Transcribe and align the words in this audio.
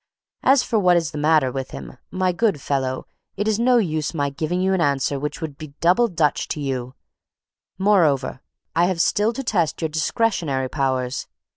As 0.41 0.63
for 0.63 0.79
what 0.79 0.97
is 0.97 1.11
the 1.11 1.19
matter 1.19 1.51
with 1.51 1.69
him, 1.69 1.97
my 2.09 2.31
good 2.31 2.59
fellow, 2.59 3.05
it 3.37 3.47
is 3.47 3.59
no 3.59 3.77
use 3.77 4.15
my 4.15 4.31
giving 4.31 4.59
you 4.59 4.73
an 4.73 4.81
answer 4.81 5.19
which 5.19 5.41
would 5.41 5.59
be 5.59 5.75
double 5.79 6.07
Dutch 6.07 6.47
to 6.47 6.59
you; 6.59 6.95
moreover, 7.77 8.41
I 8.75 8.85
have 8.85 8.99
still 8.99 9.31
to 9.31 9.43
test 9.43 9.79
your 9.79 9.89
discretionary 9.89 10.69
powers. 10.69 11.27